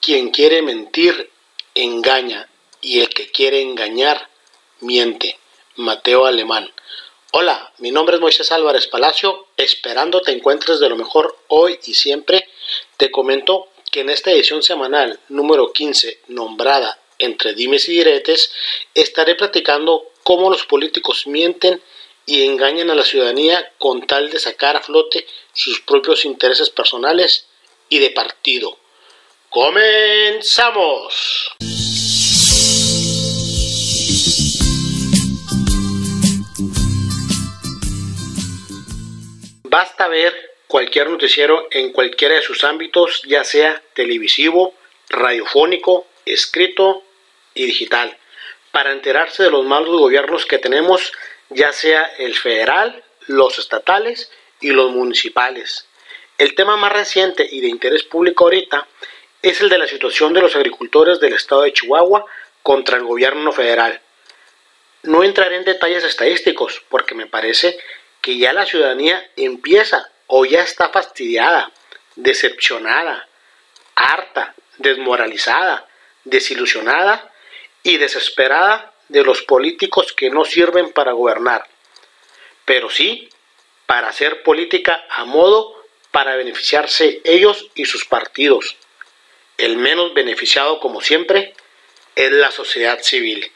Quien 0.00 0.30
quiere 0.30 0.62
mentir, 0.62 1.30
engaña, 1.74 2.48
y 2.80 3.00
el 3.00 3.10
que 3.10 3.30
quiere 3.30 3.60
engañar, 3.60 4.30
miente. 4.80 5.38
Mateo 5.76 6.24
Alemán. 6.24 6.72
Hola, 7.32 7.70
mi 7.78 7.90
nombre 7.90 8.16
es 8.16 8.20
Moisés 8.22 8.50
Álvarez 8.50 8.86
Palacio, 8.86 9.48
esperando 9.58 10.22
te 10.22 10.32
encuentres 10.32 10.80
de 10.80 10.88
lo 10.88 10.96
mejor 10.96 11.36
hoy 11.48 11.78
y 11.84 11.92
siempre. 11.92 12.48
Te 12.96 13.10
comento 13.10 13.68
que 13.92 14.00
en 14.00 14.08
esta 14.08 14.30
edición 14.30 14.62
semanal 14.62 15.20
número 15.28 15.70
15, 15.70 16.20
nombrada 16.28 16.98
Entre 17.18 17.52
Dimes 17.52 17.86
y 17.90 17.92
Diretes, 17.92 18.52
estaré 18.94 19.34
platicando 19.34 20.12
cómo 20.22 20.48
los 20.48 20.64
políticos 20.64 21.26
mienten 21.26 21.82
y 22.24 22.46
engañan 22.46 22.88
a 22.88 22.94
la 22.94 23.04
ciudadanía 23.04 23.70
con 23.76 24.06
tal 24.06 24.30
de 24.30 24.38
sacar 24.38 24.78
a 24.78 24.80
flote 24.80 25.26
sus 25.52 25.82
propios 25.82 26.24
intereses 26.24 26.70
personales 26.70 27.48
y 27.90 27.98
de 27.98 28.10
partido. 28.10 28.79
¡Comenzamos! 29.50 31.12
Basta 39.64 40.06
ver 40.06 40.32
cualquier 40.68 41.10
noticiero 41.10 41.66
en 41.72 41.90
cualquiera 41.90 42.36
de 42.36 42.42
sus 42.42 42.62
ámbitos, 42.62 43.22
ya 43.26 43.42
sea 43.42 43.82
televisivo, 43.94 44.72
radiofónico, 45.08 46.06
escrito 46.26 47.02
y 47.52 47.66
digital, 47.66 48.16
para 48.70 48.92
enterarse 48.92 49.42
de 49.42 49.50
los 49.50 49.66
malos 49.66 49.98
gobiernos 49.98 50.46
que 50.46 50.58
tenemos, 50.58 51.12
ya 51.48 51.72
sea 51.72 52.04
el 52.18 52.36
federal, 52.36 53.02
los 53.26 53.58
estatales 53.58 54.30
y 54.60 54.70
los 54.70 54.92
municipales. 54.92 55.88
El 56.38 56.54
tema 56.54 56.76
más 56.76 56.92
reciente 56.92 57.48
y 57.50 57.60
de 57.60 57.68
interés 57.68 58.04
público 58.04 58.44
ahorita 58.44 58.86
es 59.42 59.60
el 59.60 59.68
de 59.68 59.78
la 59.78 59.86
situación 59.86 60.32
de 60.34 60.42
los 60.42 60.54
agricultores 60.54 61.20
del 61.20 61.32
estado 61.32 61.62
de 61.62 61.72
Chihuahua 61.72 62.24
contra 62.62 62.98
el 62.98 63.04
gobierno 63.04 63.52
federal. 63.52 64.00
No 65.02 65.24
entraré 65.24 65.56
en 65.56 65.64
detalles 65.64 66.04
estadísticos 66.04 66.82
porque 66.88 67.14
me 67.14 67.26
parece 67.26 67.78
que 68.20 68.36
ya 68.36 68.52
la 68.52 68.66
ciudadanía 68.66 69.30
empieza 69.36 70.10
o 70.26 70.44
ya 70.44 70.62
está 70.62 70.90
fastidiada, 70.90 71.72
decepcionada, 72.16 73.28
harta, 73.94 74.54
desmoralizada, 74.78 75.88
desilusionada 76.24 77.32
y 77.82 77.96
desesperada 77.96 78.92
de 79.08 79.24
los 79.24 79.42
políticos 79.42 80.12
que 80.12 80.30
no 80.30 80.44
sirven 80.44 80.92
para 80.92 81.12
gobernar, 81.12 81.66
pero 82.64 82.90
sí 82.90 83.28
para 83.86 84.08
hacer 84.08 84.42
política 84.42 85.04
a 85.10 85.24
modo 85.24 85.74
para 86.12 86.36
beneficiarse 86.36 87.20
ellos 87.24 87.70
y 87.74 87.86
sus 87.86 88.04
partidos. 88.04 88.76
El 89.60 89.76
menos 89.76 90.14
beneficiado, 90.14 90.80
como 90.80 91.02
siempre, 91.02 91.52
es 92.16 92.32
la 92.32 92.50
sociedad 92.50 93.02
civil. 93.02 93.52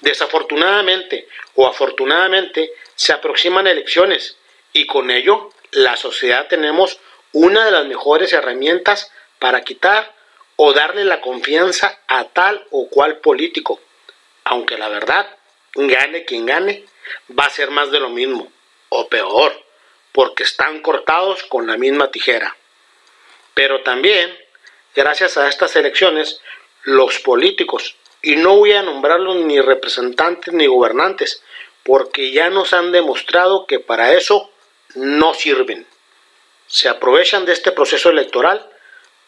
Desafortunadamente 0.00 1.28
o 1.54 1.66
afortunadamente 1.66 2.70
se 2.94 3.14
aproximan 3.14 3.66
elecciones 3.66 4.36
y 4.74 4.84
con 4.84 5.10
ello 5.10 5.48
la 5.70 5.96
sociedad 5.96 6.46
tenemos 6.46 7.00
una 7.32 7.64
de 7.64 7.70
las 7.70 7.86
mejores 7.86 8.34
herramientas 8.34 9.10
para 9.38 9.62
quitar 9.62 10.14
o 10.56 10.74
darle 10.74 11.06
la 11.06 11.22
confianza 11.22 12.00
a 12.06 12.24
tal 12.24 12.66
o 12.70 12.90
cual 12.90 13.20
político. 13.20 13.80
Aunque 14.44 14.76
la 14.76 14.90
verdad, 14.90 15.38
gane 15.74 16.26
quien 16.26 16.44
gane, 16.44 16.84
va 17.30 17.46
a 17.46 17.50
ser 17.50 17.70
más 17.70 17.90
de 17.90 18.00
lo 18.00 18.10
mismo, 18.10 18.52
o 18.90 19.08
peor, 19.08 19.58
porque 20.12 20.42
están 20.42 20.82
cortados 20.82 21.44
con 21.44 21.66
la 21.66 21.78
misma 21.78 22.10
tijera. 22.10 22.54
Pero 23.54 23.82
también, 23.82 24.36
gracias 24.94 25.36
a 25.36 25.48
estas 25.48 25.76
elecciones, 25.76 26.40
los 26.82 27.18
políticos, 27.20 27.96
y 28.22 28.36
no 28.36 28.56
voy 28.56 28.72
a 28.72 28.82
nombrarlos 28.82 29.36
ni 29.36 29.60
representantes 29.60 30.52
ni 30.52 30.66
gobernantes, 30.66 31.42
porque 31.82 32.32
ya 32.32 32.50
nos 32.50 32.72
han 32.72 32.92
demostrado 32.92 33.66
que 33.66 33.80
para 33.80 34.12
eso 34.12 34.50
no 34.94 35.34
sirven. 35.34 35.86
Se 36.66 36.88
aprovechan 36.88 37.46
de 37.46 37.52
este 37.52 37.72
proceso 37.72 38.10
electoral 38.10 38.68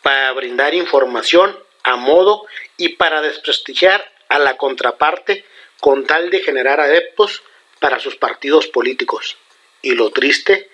para 0.02 0.32
brindar 0.32 0.74
información 0.74 1.58
a 1.82 1.96
modo 1.96 2.46
y 2.76 2.90
para 2.90 3.20
desprestigiar 3.20 4.12
a 4.28 4.38
la 4.38 4.56
contraparte 4.56 5.44
con 5.80 6.06
tal 6.06 6.30
de 6.30 6.40
generar 6.40 6.80
adeptos 6.80 7.42
para 7.80 7.98
sus 7.98 8.16
partidos 8.16 8.68
políticos. 8.68 9.36
Y 9.80 9.94
lo 9.94 10.10
triste 10.10 10.70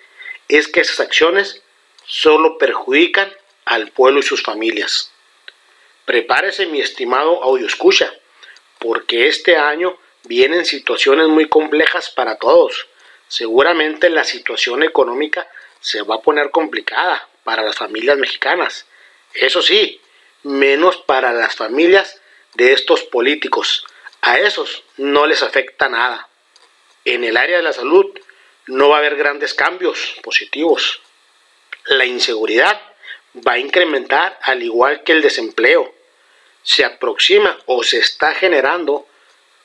es 0.47 0.67
que 0.67 0.81
esas 0.81 0.99
acciones 0.99 1.63
solo 2.05 2.57
perjudican 2.57 3.31
al 3.69 3.91
pueblo 3.91 4.19
y 4.19 4.23
sus 4.23 4.41
familias. 4.41 5.11
Prepárese 6.05 6.65
mi 6.65 6.81
estimado 6.81 7.43
audio 7.43 7.67
escucha, 7.67 8.11
porque 8.79 9.27
este 9.27 9.57
año 9.57 9.95
vienen 10.23 10.65
situaciones 10.65 11.27
muy 11.27 11.47
complejas 11.47 12.09
para 12.09 12.37
todos. 12.37 12.87
Seguramente 13.27 14.09
la 14.09 14.23
situación 14.23 14.81
económica 14.81 15.47
se 15.81 16.01
va 16.01 16.15
a 16.15 16.21
poner 16.21 16.49
complicada 16.49 17.29
para 17.43 17.61
las 17.61 17.75
familias 17.75 18.17
mexicanas. 18.17 18.87
Eso 19.35 19.61
sí, 19.61 20.01
menos 20.41 20.97
para 20.97 21.31
las 21.31 21.55
familias 21.55 22.19
de 22.55 22.73
estos 22.73 23.03
políticos. 23.03 23.85
A 24.21 24.39
esos 24.39 24.83
no 24.97 25.27
les 25.27 25.43
afecta 25.43 25.89
nada. 25.89 26.27
En 27.05 27.23
el 27.23 27.37
área 27.37 27.57
de 27.57 27.63
la 27.63 27.73
salud 27.73 28.19
no 28.65 28.89
va 28.89 28.95
a 28.95 28.99
haber 28.99 29.15
grandes 29.15 29.53
cambios 29.53 30.15
positivos. 30.23 31.01
La 31.85 32.05
inseguridad 32.05 32.88
va 33.47 33.53
a 33.53 33.59
incrementar 33.59 34.37
al 34.41 34.63
igual 34.63 35.03
que 35.03 35.11
el 35.11 35.21
desempleo. 35.21 35.93
Se 36.63 36.85
aproxima 36.85 37.57
o 37.65 37.83
se 37.83 37.99
está 37.99 38.33
generando 38.33 39.07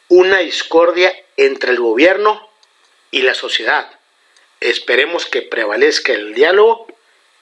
una 0.09 0.39
discordia 0.39 1.15
entre 1.37 1.73
el 1.73 1.81
gobierno 1.81 2.49
y 3.11 3.23
la 3.23 3.35
sociedad. 3.35 3.99
Esperemos 4.61 5.27
que 5.27 5.43
prevalezca 5.43 6.13
el 6.13 6.35
diálogo 6.35 6.87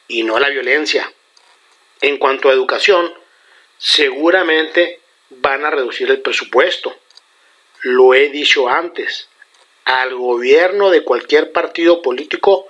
y 0.08 0.22
no 0.24 0.38
la 0.38 0.48
violencia. 0.48 1.12
En 2.00 2.18
cuanto 2.18 2.48
a 2.48 2.52
educación, 2.52 3.12
seguramente 3.78 5.00
van 5.30 5.64
a 5.64 5.70
reducir 5.70 6.10
el 6.10 6.20
presupuesto. 6.20 6.96
Lo 7.82 8.14
he 8.14 8.28
dicho 8.28 8.68
antes, 8.68 9.28
al 9.84 10.14
gobierno 10.14 10.90
de 10.90 11.02
cualquier 11.02 11.52
partido 11.52 12.02
político 12.02 12.68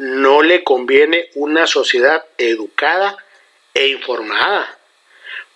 no 0.00 0.40
le 0.40 0.64
conviene 0.64 1.28
una 1.34 1.66
sociedad 1.66 2.24
educada 2.38 3.22
e 3.74 3.88
informada, 3.88 4.78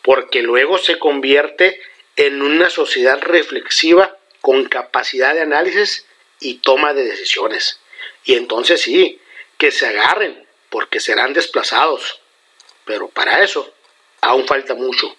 porque 0.03 0.43
luego 0.43 0.77
se 0.77 0.99
convierte 0.99 1.81
en 2.17 2.43
una 2.43 2.69
sociedad 2.69 3.23
reflexiva 3.23 4.19
con 4.43 4.67
capacidad 4.67 5.33
de 5.33 5.41
análisis 5.41 6.05
y 6.41 6.57
toma 6.57 6.93
de 6.93 7.05
decisiones. 7.05 7.81
Y 8.25 8.35
entonces 8.35 8.83
sí, 8.83 9.19
que 9.57 9.71
se 9.71 9.87
agarren, 9.87 10.47
porque 10.69 11.01
serán 11.01 11.33
desplazados. 11.33 12.21
Pero 12.85 13.09
para 13.09 13.43
eso 13.43 13.73
aún 14.21 14.47
falta 14.47 14.75
mucho. 14.75 15.17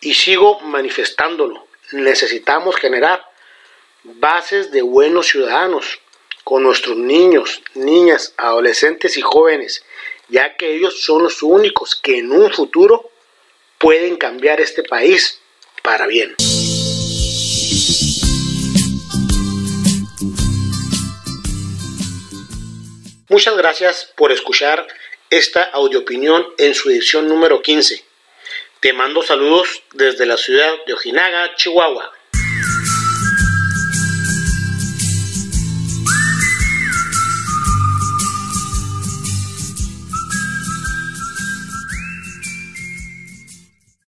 Y 0.00 0.14
sigo 0.14 0.58
manifestándolo. 0.58 1.68
Necesitamos 1.92 2.74
generar 2.74 3.24
bases 4.02 4.72
de 4.72 4.82
buenos 4.82 5.28
ciudadanos 5.28 6.00
con 6.50 6.64
nuestros 6.64 6.96
niños, 6.96 7.62
niñas, 7.74 8.34
adolescentes 8.36 9.16
y 9.16 9.20
jóvenes, 9.20 9.84
ya 10.28 10.56
que 10.56 10.74
ellos 10.74 11.00
son 11.00 11.22
los 11.22 11.44
únicos 11.44 11.94
que 11.94 12.18
en 12.18 12.32
un 12.32 12.52
futuro 12.52 13.08
pueden 13.78 14.16
cambiar 14.16 14.60
este 14.60 14.82
país 14.82 15.40
para 15.84 16.08
bien. 16.08 16.34
Muchas 23.28 23.56
gracias 23.56 24.12
por 24.16 24.32
escuchar 24.32 24.88
esta 25.30 25.62
audio 25.62 26.00
opinión 26.00 26.44
en 26.58 26.74
su 26.74 26.90
edición 26.90 27.28
número 27.28 27.62
15. 27.62 28.04
Te 28.80 28.92
mando 28.92 29.22
saludos 29.22 29.84
desde 29.92 30.26
la 30.26 30.36
ciudad 30.36 30.84
de 30.84 30.94
Ojinaga, 30.94 31.54
Chihuahua. 31.54 32.12